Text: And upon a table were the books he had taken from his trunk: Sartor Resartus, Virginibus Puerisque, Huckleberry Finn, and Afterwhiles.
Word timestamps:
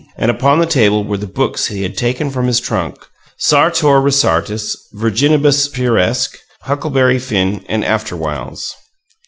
And 0.17 0.31
upon 0.31 0.59
a 0.59 0.65
table 0.65 1.03
were 1.03 1.17
the 1.17 1.27
books 1.27 1.67
he 1.67 1.83
had 1.83 1.95
taken 1.95 2.31
from 2.31 2.47
his 2.47 2.59
trunk: 2.59 2.95
Sartor 3.37 4.01
Resartus, 4.01 4.75
Virginibus 4.93 5.67
Puerisque, 5.71 6.39
Huckleberry 6.61 7.19
Finn, 7.19 7.63
and 7.69 7.83
Afterwhiles. 7.83 8.71